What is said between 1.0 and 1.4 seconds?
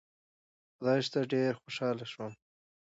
شته چې